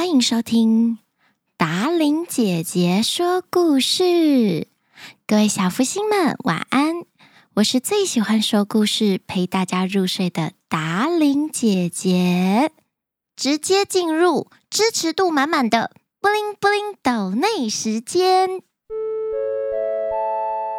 [0.00, 0.98] 欢迎收听
[1.58, 4.66] 达伶姐姐说故事。
[5.26, 7.04] 各位小福星们，晚安！
[7.56, 12.72] 我是最喜欢说故事、陪大家入睡的达伶姐姐。
[13.36, 18.62] 直接进入支持度满满的布灵布灵抖内时间。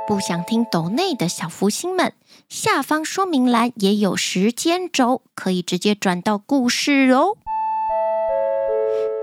[0.08, 2.16] 不想听抖内的小福星们，
[2.49, 7.38] 下方说明栏也有时间轴，可以直接转到故事哦。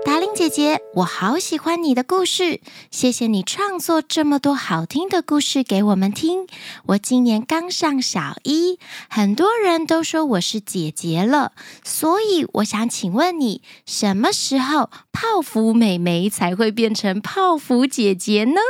[0.05, 6.47] 达令姐姐，我好喜欢你的故事，谢谢你创作这么多好听的故事给我们听。
[6.87, 11.51] 我今年刚上小一，很多人都说我是姐姐了，
[11.83, 18.61] 所以我想请问你，什么时候泡芙妹妹才会变成泡芙姐姐呢？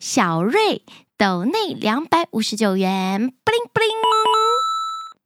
[0.00, 0.82] 小瑞，
[1.16, 4.41] 抖内两百五十九元，布灵布灵。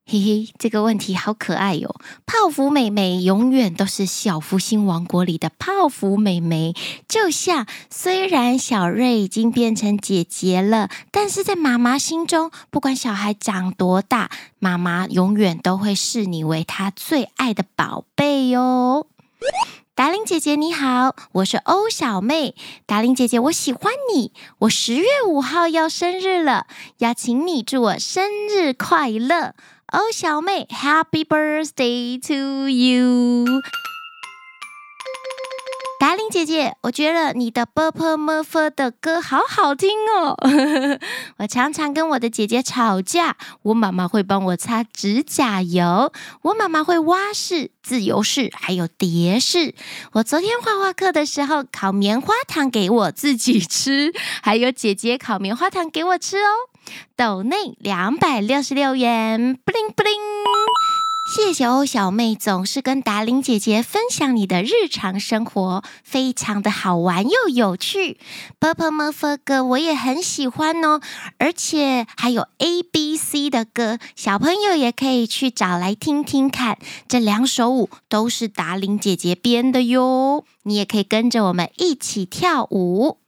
[0.08, 1.96] 嘿嘿，这个问题好可爱哟！
[2.26, 6.74] 泡芙妹妹永远都是小福星王国里的泡芙妹妹，
[7.08, 19.08] 就像虽然小瑞已经变成姐姐了，但是在妈妈心中，不管小孩长多大，妈妈永远都会视你为她最爱的宝贝哟。
[19.96, 22.54] 达伶姐姐你好，我是欧小妹。
[22.86, 24.30] 达伶姐姐，我喜欢你。
[24.58, 26.68] 我十月五号要生日了，
[26.98, 29.54] 要请你祝我生日快乐。
[29.92, 33.44] 欧小妹，Happy birthday to you！
[36.00, 40.36] 达伶姐姐，我觉得你的《波泼摩佛》的歌好好听哦。
[41.38, 46.12] 我常常跟我的姐姐吵架，我妈妈会帮我擦指甲油，
[46.42, 49.76] 我妈妈会蛙式、自由式，还有蝶式。
[50.14, 54.12] 我昨天画画课的时候，烤棉花糖给我自己吃，
[54.42, 56.50] 还有姐姐烤棉花糖给我吃哦。
[57.16, 60.12] 抖内两百六十六元，布灵布灵，
[61.34, 68.18] 谢谢欧小妹，总是跟达玲姐姐分享你的日常生活，非常的好玩又有趣。
[68.60, 71.00] 波泼摩佛歌我也很喜欢哦，
[71.38, 76.78] 而且还有 A B C 的歌，小朋友也可以去找来听听看。
[77.08, 83.18] 这两首舞都是达玲姐姐编的哟，你也可以跟着我们一起跳舞。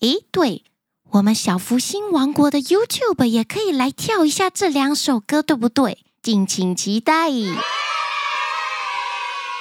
[0.00, 0.64] 诶，对。
[1.12, 5.98] 我们小福星王国的 YouTube 也可以来跳一下这两首歌，对不对？
[6.22, 7.28] 敬请期待。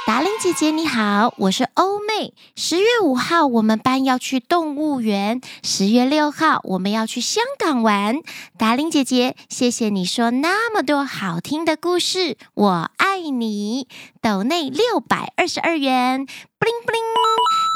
[0.07, 2.33] 达伶姐姐你好，我是欧妹。
[2.55, 8.21] 十月五号我们班要去动物园，十月六号我们要去香港玩。
[8.57, 13.89] 达伶姐姐，谢谢你说那么多好听的故事，我爱你。
[14.21, 17.01] 抖内六百二十二元，布灵布灵。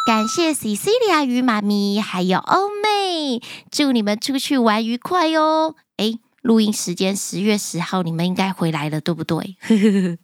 [0.05, 5.73] 感谢 Cecilia 与妈咪，还有欧妹，祝你们出去玩愉快哦！
[5.97, 9.57] 哎，录音时间十月十号，你们应该回来了，对不对？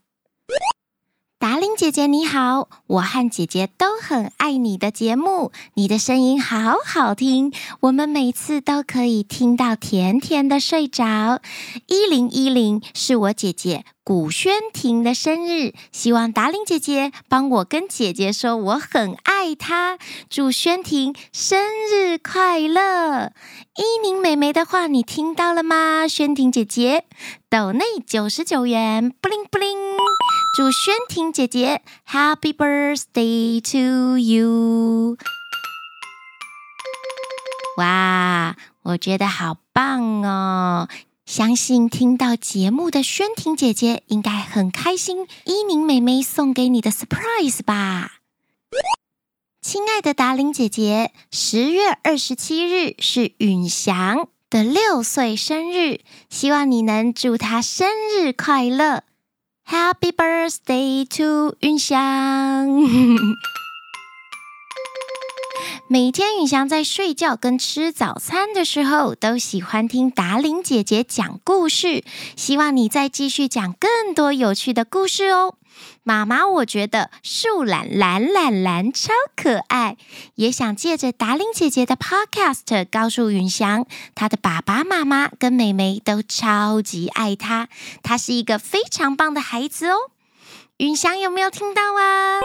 [1.41, 11.41] 达令姐姐你好，我和姐姐都很爱你的节目，你的声音好好听，我们每次都可以听到甜甜的睡着。
[11.87, 19.97] 一零一零是我姐姐古轩婷的生日，希望达令姐姐帮我跟姐姐说我很爱她，
[20.29, 21.59] 祝轩婷生
[21.91, 23.31] 日快乐。
[23.77, 26.07] 伊宁妹妹的话你听到了吗？
[26.07, 27.05] 轩婷姐姐，
[27.49, 29.75] 抖内九十九元，布灵布灵。
[30.53, 35.17] 祝轩婷姐姐 Happy Birthday to you！
[37.77, 40.89] 哇，我觉得好棒哦！
[41.25, 48.15] 相信听到节目的轩婷姐姐应该很开心，伊宁妹妹送给你的 surprise 吧？
[49.61, 59.03] 亲爱的达伶姐姐，十月二十七日是允祥的六岁生日，希望你能祝她生日快乐。
[59.71, 62.67] Happy birthday to 允祥！
[65.87, 72.03] 每天允祥在睡觉跟吃早餐的时候，都喜欢听达伶姐姐讲故事。
[72.37, 75.55] 希望你再继续讲更多有趣的故事哦。
[76.03, 79.97] 妈妈，我觉得树懒懒懒懒超可爱，
[80.35, 83.85] 也想借着达伶姐姐的 Podcast 告诉云翔，
[84.15, 87.67] 她的爸爸妈妈跟妹妹都超级爱她，
[88.01, 89.95] 她是一个非常棒的孩子哦。
[90.81, 92.39] 允祥有没有听到啊？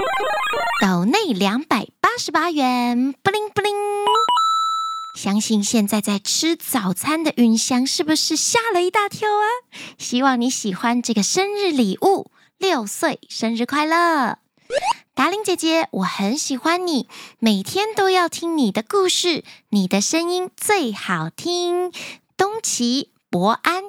[0.83, 3.73] 抖内两百八十八元，布灵布灵。
[5.15, 9.44] 相信现在在吃早餐的允祥是不是吓了一大跳啊？
[9.97, 12.31] 希望你喜欢这个生日礼物。
[12.59, 14.37] 六岁生日快乐，
[15.15, 21.91] 达伶姐姐，我很喜欢你，每天都要听你的故事，你的声音最好听。
[22.37, 23.85] 东奇博安，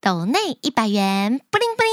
[0.00, 1.90] 抖内一百元，布灵布灵。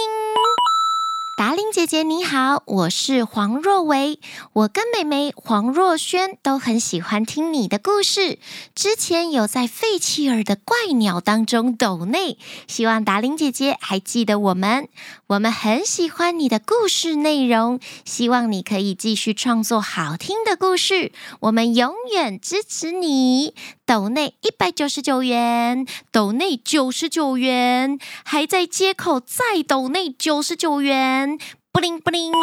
[1.37, 4.19] 达伶姐姐你好，我是黄若薇。
[4.53, 8.39] 我跟妹妹黄若萱都很喜欢听你的故事。
[8.73, 14.89] 之前有在费切尔的怪鸟当中抖内，希望达伶姐姐还记得我们。
[15.27, 21.11] 我们很喜欢你的故事内容，希望你可以继续创作好听的故事。
[21.41, 23.53] 我们永远支持你。
[23.87, 31.39] 斗内一百九十九元，斗内九十九元，还在街口再斗内九十九元，
[31.71, 32.33] 布灵布灵，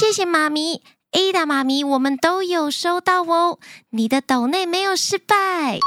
[0.00, 0.80] 谢谢妈咪
[1.12, 3.58] ，Ada 妈咪，我们都有收到哦，
[3.90, 5.78] 你的抖内没有失败，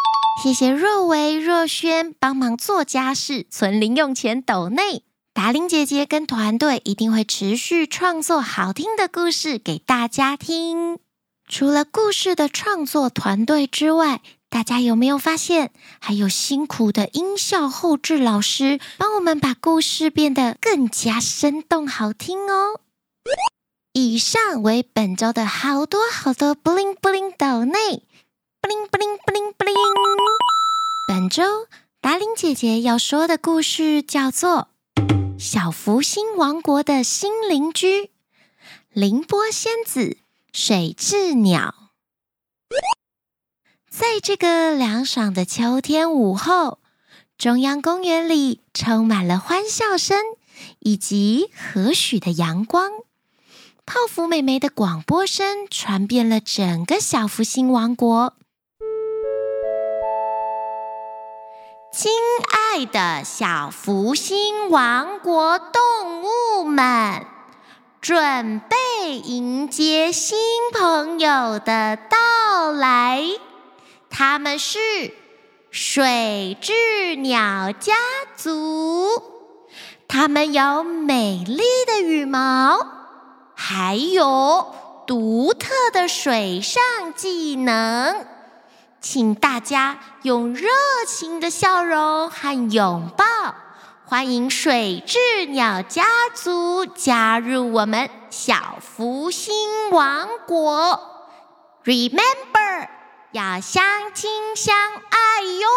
[0.44, 5.02] 谢谢若维若瑄帮忙做家事存零用钱抖内，
[5.34, 11.00] 达伶姐姐跟团队一定会持续创作好听的故事给大家听。
[11.46, 14.22] 除了故事的创作团队之外，
[14.54, 22.80] 大家有没有发现，还有辛苦的音效后制老师帮我们把故事变得更加生动好听哦？
[23.94, 28.04] 以上为本周的好多好多布灵布灵岛内，
[28.62, 29.74] 布灵布灵布灵布灵。
[31.08, 31.68] 本周
[32.00, 34.68] 达伶姐姐要说的故事叫做
[35.40, 38.12] 《小福星王国的新邻居——
[38.94, 40.18] 凌波仙子
[40.54, 41.74] 水雉鸟》。
[43.96, 46.80] 在这个凉爽的秋天午后，
[47.38, 50.18] 中央公园里充满了欢笑声
[50.80, 52.90] 以及和煦的阳光。
[53.86, 58.34] 泡芙妹妹的广播声传遍了整个小福星王国。
[61.94, 62.12] 亲
[62.52, 67.28] 爱的小福星王国动物们，
[68.02, 70.36] 准备迎接新
[70.74, 73.22] 朋友的到来。
[74.16, 74.78] 他们是
[75.72, 77.96] 水雉鸟家
[78.36, 79.10] 族，
[80.08, 82.78] 他们有美丽的羽毛，
[83.56, 84.72] 还有
[85.08, 86.84] 独特的水上
[87.16, 88.28] 技能。
[89.02, 90.70] 请大家用热
[91.08, 93.26] 情的笑容和拥抱，
[94.06, 96.04] 欢迎水雉鸟家
[96.36, 101.00] 族加入我们小福星王国。
[101.84, 102.90] Remember。
[103.34, 103.84] 要相
[104.14, 105.68] 亲相爱哟！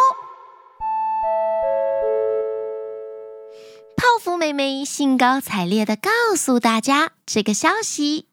[3.96, 8.28] 泡芙妹妹兴高采烈地告诉大家这个消息。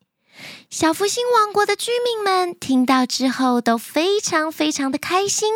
[0.70, 5.54] 小福星王国的居民们听到之后都非常非常的开心。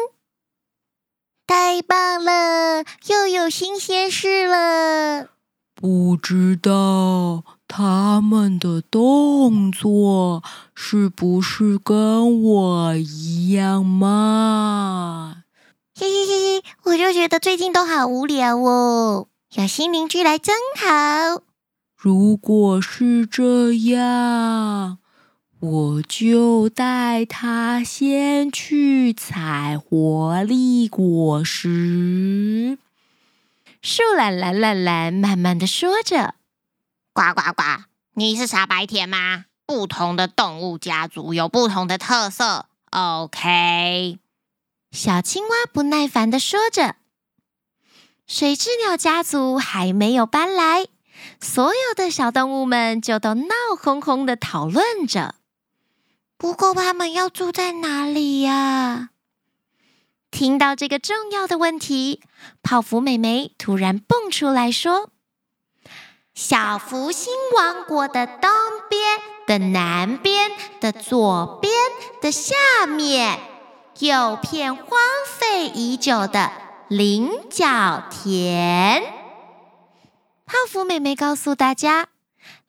[1.46, 5.32] 太棒了，又有新鲜事了！
[5.76, 7.57] 不知道。
[7.68, 10.42] 他们的动作
[10.74, 15.44] 是不是跟我一样慢？
[15.94, 21.44] 嘿嘿嘿嘿，我就觉得最近都好无聊哦，有新邻居来真好。
[21.96, 25.00] 如果是这样，
[25.60, 32.78] 我就带他先去采活力果实。
[33.82, 36.36] 树懒懒懒懒慢慢的说着。
[37.18, 37.64] 呱呱呱！
[38.14, 39.46] 你是傻白甜吗？
[39.66, 42.68] 不同的动物家族有不同的特色。
[42.92, 44.20] OK。
[44.92, 46.98] 小青蛙不耐烦的说着。
[48.28, 50.86] 水雉鸟家族还没有搬来，
[51.42, 53.50] 所有的小动物们就都闹
[53.82, 55.34] 哄哄的讨论着。
[56.38, 59.10] 不过他们要住在哪里呀？
[60.30, 62.22] 听到这个重要的问题，
[62.62, 65.10] 泡芙妹妹突然蹦出来说。
[66.38, 68.52] 小福星王国的东
[68.92, 71.74] 边的南边的左边
[72.22, 73.40] 的下面，
[73.98, 74.86] 有片荒
[75.26, 76.52] 废已久的
[76.90, 79.02] 菱角田。
[80.46, 82.10] 泡芙妹妹告诉大家，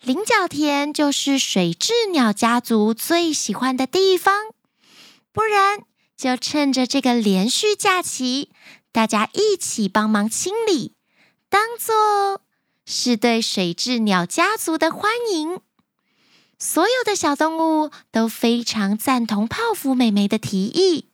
[0.01, 4.47] 菱角田就是水雉鸟家族最喜欢的地方。
[5.31, 5.83] 不然，
[6.17, 8.51] 就趁着这个连续假期，
[8.93, 10.95] 大家一起帮忙清理，
[11.51, 12.41] 当做。
[12.91, 15.61] 是对水雉鸟家族的欢迎，
[16.59, 21.11] 所有的小动物都非常赞同泡芙妹妹的提议。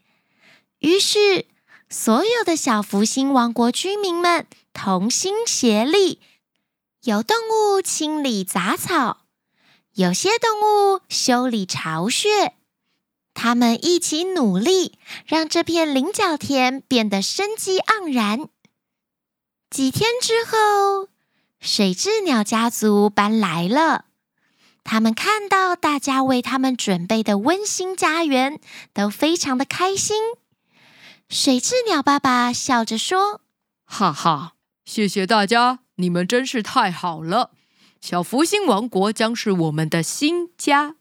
[0.78, 1.47] 于是，
[1.90, 6.21] 所有的小福星王国居民们同心协力，
[7.02, 9.23] 有动物清理杂草，
[9.95, 12.54] 有些动物修理巢穴，
[13.35, 18.49] 他们一起努力，让这片菱角田变得生机盎然。
[19.71, 21.09] 几天之后，
[21.66, 24.04] 水雉鸟家族搬来了，
[24.85, 28.61] 他们看到大家为他们准备的温馨家园，
[28.92, 30.35] 都非常的开心。
[31.30, 33.40] 水雉鸟爸爸笑着说
[33.87, 37.52] ：“哈哈，谢谢大家，你们真是太好了！
[37.99, 40.97] 小福星王国将是我们的新家。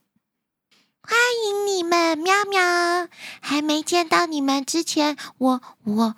[1.02, 3.06] 欢迎你们，喵喵！
[3.38, 6.16] 还没见到你们之前，我我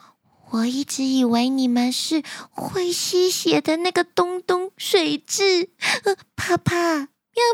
[0.51, 5.69] 我一直以为你们是会吸血的那个东东水蛭。
[6.05, 7.09] 呃，怕怕，喵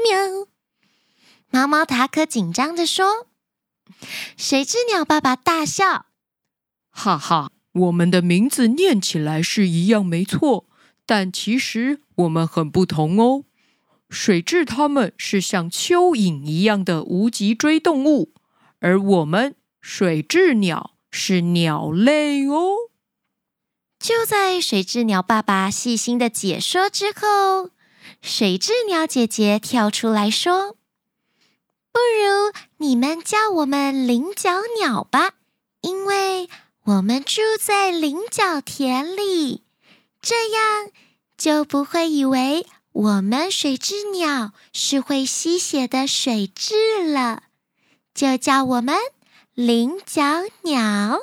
[0.04, 0.46] 喵！
[1.50, 3.26] 毛毛塔可紧张地说。
[4.36, 6.06] 水蛭鸟爸爸大笑，
[6.90, 10.66] 哈哈，我们的名字念起来是一样没错，
[11.06, 13.44] 但其实我们很不同哦。
[14.10, 18.34] 水蛭它们是像蚯蚓一样的无脊椎动物，
[18.80, 22.74] 而我们水蛭鸟是鸟类哦。
[24.00, 27.70] 就在水雉鸟爸爸细心的解说之后，
[28.20, 30.72] 水雉鸟姐姐跳出来说
[31.92, 35.34] ：“不如你们叫我们菱角鸟吧，
[35.82, 36.48] 因为
[36.82, 39.62] 我们住在菱角田里，
[40.20, 40.90] 这样
[41.38, 47.44] 就不会以为。”我们水雉鸟是会吸血的水蛭了，
[48.12, 48.94] 就叫我们
[49.54, 50.22] 领角
[50.62, 51.18] 鸟。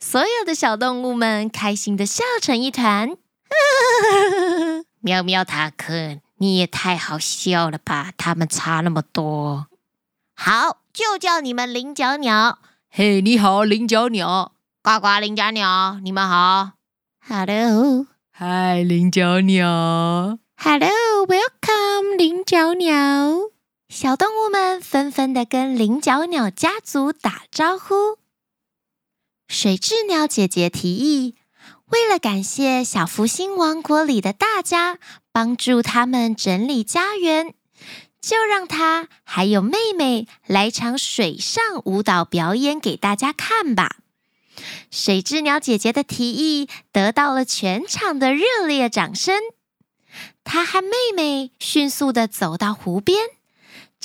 [0.00, 3.16] 所有的小动物们开心的笑成一团。
[4.98, 8.10] 喵喵塔克，你也太好笑了吧！
[8.16, 9.68] 他们差那么多。
[10.34, 12.58] 好，就叫你们菱角鸟。
[12.90, 14.52] 嘿，你好，菱角鸟。
[14.82, 16.72] 呱呱，菱角鸟，你们好。
[17.28, 18.06] Hello。
[18.32, 23.50] 嗨，菱角鸟！Hello，Welcome，菱角鸟！
[23.88, 28.18] 小动物们纷纷的跟领角鸟家族打招呼。
[29.46, 31.36] 水雉鸟姐姐提议，
[31.86, 34.98] 为了感谢小福星王国里的大家
[35.30, 37.54] 帮助他们整理家园，
[38.20, 43.98] 就让她还有妹妹来场水上舞蹈表演给大家看吧。
[44.90, 49.40] 水雉鸟姐姐的提议得到了全场的热烈掌声。
[50.42, 53.20] 她和妹妹迅速的走到湖边，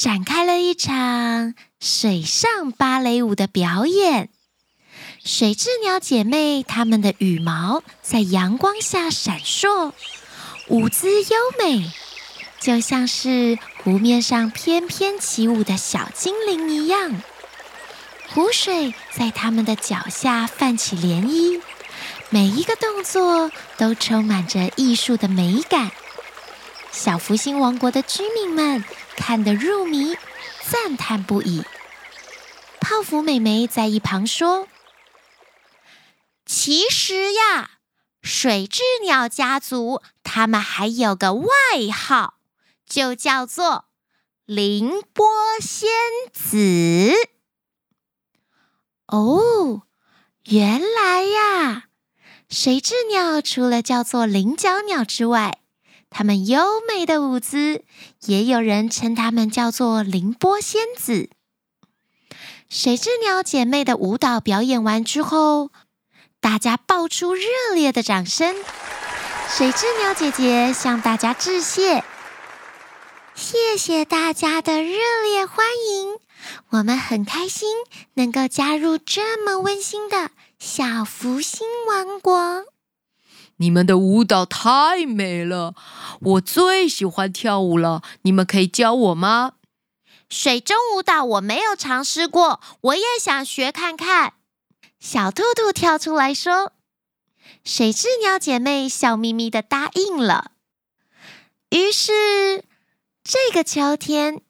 [0.01, 4.29] 展开了一场水上芭蕾舞的表演。
[5.23, 9.91] 水雉鸟姐妹她们的羽毛在阳光下闪烁，
[10.69, 11.91] 舞姿优美，
[12.59, 17.21] 就像是湖面上翩翩起舞的小精灵一样。
[18.29, 21.61] 湖水在他们的脚下泛起涟漪，
[22.31, 25.91] 每一个动作都充满着艺术的美感。
[26.91, 28.83] 小福星王国的居民们
[29.15, 30.17] 看得入迷，
[30.69, 31.63] 赞叹不已。
[32.79, 34.67] 泡芙美眉在一旁说
[36.45, 37.79] ：“其实呀，
[38.21, 41.47] 水雉鸟家族他们还有个外
[41.93, 42.35] 号，
[42.85, 43.85] 就叫做
[44.45, 45.25] 凌波
[45.61, 45.89] 仙
[46.33, 47.13] 子。”
[49.07, 49.83] 哦，
[50.45, 51.85] 原来呀！
[52.49, 55.60] 水雉鸟除了叫做菱角鸟之外，
[56.11, 57.83] 它们优美的舞姿，
[58.25, 61.29] 也有人称它们叫做凌波仙子。
[62.69, 65.71] 水雉鸟姐妹的舞蹈表演完之后，
[66.39, 68.55] 大家爆出热烈的掌声。
[69.49, 72.03] 水雉鸟姐姐向大家致谢，
[73.33, 76.17] 谢谢大家的热烈欢迎。
[76.69, 77.69] 我们很开心
[78.15, 82.65] 能够加入这么温馨的小福星王国。
[83.61, 85.75] 你们的舞蹈太美了，
[86.21, 88.01] 我最喜欢跳舞了。
[88.23, 89.53] 你们可以教我吗？
[90.27, 94.33] 水中舞蹈我没有尝试过，我也想学看看。
[94.99, 96.73] 小兔兔跳出来说
[97.63, 100.53] ：“水雉鸟姐妹笑眯眯的答应了。”
[101.69, 102.63] 于是
[103.23, 104.41] 这个秋天，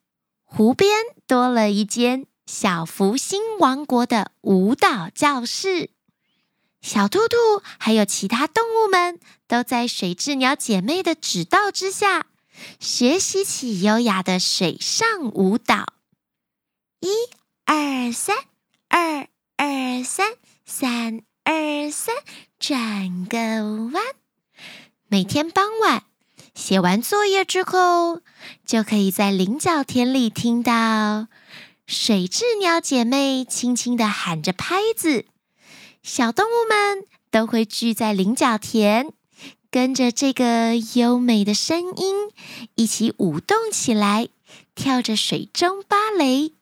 [0.42, 0.90] 湖边
[1.26, 5.90] 多了一间小福星王国的舞蹈教室，
[6.82, 7.36] 小兔兔
[7.78, 12.26] 还有其他动物们都在水雉鸟姐妹的指导之下，
[12.80, 15.94] 学习起优雅的水上舞蹈。
[17.00, 17.08] 一
[17.64, 18.36] 二三，
[18.88, 20.34] 二二三，
[20.66, 22.14] 三二三，
[22.58, 23.38] 转个
[23.92, 24.02] 弯。
[25.06, 26.04] 每天傍晚。
[26.54, 28.20] 写完作业之后，
[28.66, 31.28] 就可以在菱角田里听到
[31.86, 35.24] 水雉鸟姐妹轻轻地喊着拍子，
[36.02, 39.12] 小动物们都会聚在菱角田，
[39.70, 42.32] 跟着这个优美的声音
[42.74, 44.28] 一起舞动起来，
[44.74, 46.54] 跳着水中芭蕾。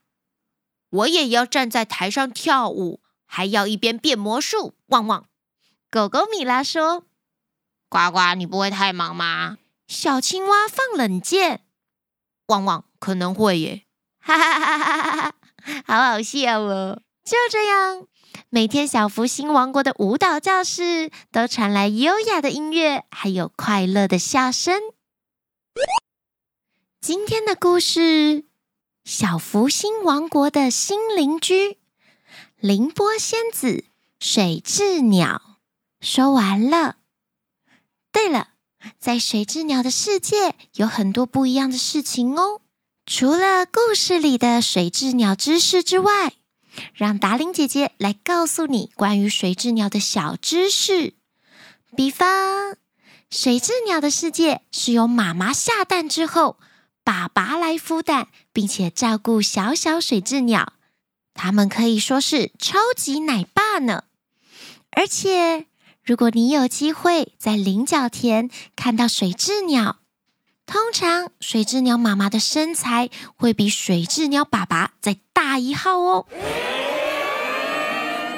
[0.90, 4.74] 我也要站在台上跳舞，还要一边变魔术。
[4.88, 5.26] 旺旺！
[5.90, 7.06] 狗狗米拉说
[7.88, 9.56] ：“呱呱，你不会太忙吗？”
[9.88, 11.62] 小青蛙放冷箭，
[12.46, 13.86] 旺旺，可能会耶，
[14.20, 15.34] 哈哈哈哈哈哈，
[15.86, 17.00] 好好笑哦！
[17.24, 18.06] 就这样，
[18.48, 24.80] 每天小福星王国的舞蹈教室都传来优雅的音乐，还有快乐的笑声。
[27.00, 28.00] 今天的故事
[29.04, 31.70] 《小福星王国的新邻居》
[32.58, 33.84] 凌波仙子
[34.18, 35.58] 水雉鸟
[36.00, 36.96] 说完了。
[38.12, 38.48] 对了，
[38.98, 42.60] 在水雉鸟的世界有很多不一样的事情哦。
[43.06, 46.34] 除了故事里的水雉鸟知识之外，
[46.94, 51.14] 让达伶姐姐来告诉你关于水雉鸟的小知识。
[51.96, 52.76] 比方，
[53.30, 56.58] 水雉鸟的世界是由妈妈下蛋之后，
[57.04, 60.74] 爸爸来孵蛋，并且照顾小小水雉鸟。
[61.34, 64.04] 它们可以说是超级奶爸呢。
[64.90, 65.66] 而且，
[66.04, 69.99] 如果你有机会在菱角田看到水雉鸟，
[70.70, 76.26] 通常水雉鸟妈妈的身材会比水雉鸟爸爸再大一号哦。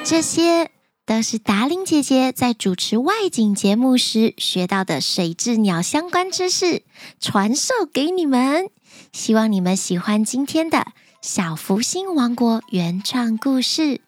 [0.03, 0.71] 这些
[1.05, 6.81] 都是达令姐姐在主持外景节目时学到的水雉鸟相关知识，
[7.19, 8.71] 传授给你们。
[9.11, 10.87] 希望你们喜欢今天的
[11.21, 14.01] 小福星王国原创故事。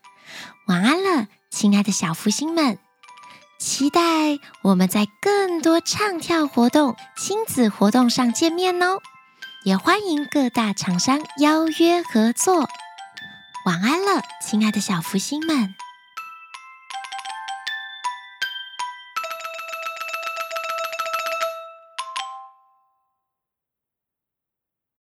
[0.66, 2.80] 晚安了，亲爱的小福星们！
[3.66, 9.00] 期待我们在更多唱跳活动、亲子活动上见面哦！
[9.64, 12.70] 也欢迎各大厂商邀约合作。
[13.66, 15.75] 晚安了，亲爱的小福星们！